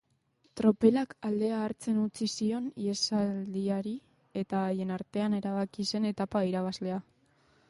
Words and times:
Tropelak 0.59 1.11
aldea 1.29 1.59
hartzen 1.65 1.99
utzi 2.05 2.29
zion 2.37 2.71
ihesaldiari 2.85 3.95
eta 4.43 4.63
haien 4.71 4.95
artean 4.99 5.41
erabaki 5.43 5.89
zen 5.93 6.11
etapa 6.15 6.47
irabazlea. 6.53 7.01